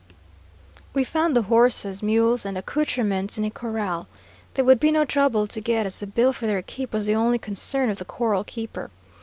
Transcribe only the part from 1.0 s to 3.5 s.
found the horses, mules, and accoutrements in